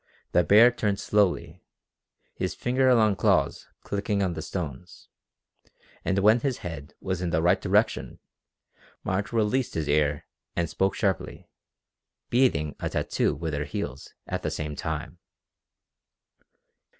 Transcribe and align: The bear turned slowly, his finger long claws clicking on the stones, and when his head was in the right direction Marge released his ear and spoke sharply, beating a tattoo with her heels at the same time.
The 0.31 0.43
bear 0.43 0.71
turned 0.71 0.99
slowly, 0.99 1.61
his 2.33 2.55
finger 2.55 2.91
long 2.95 3.15
claws 3.15 3.67
clicking 3.83 4.23
on 4.23 4.33
the 4.33 4.41
stones, 4.41 5.09
and 6.03 6.17
when 6.17 6.39
his 6.39 6.57
head 6.65 6.95
was 6.99 7.21
in 7.21 7.29
the 7.29 7.39
right 7.43 7.61
direction 7.61 8.17
Marge 9.03 9.31
released 9.31 9.75
his 9.75 9.87
ear 9.87 10.25
and 10.55 10.67
spoke 10.67 10.95
sharply, 10.95 11.51
beating 12.31 12.75
a 12.79 12.89
tattoo 12.89 13.35
with 13.35 13.53
her 13.53 13.65
heels 13.65 14.15
at 14.25 14.41
the 14.41 14.49
same 14.49 14.75
time. 14.75 15.19